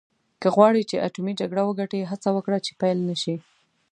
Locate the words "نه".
3.09-3.15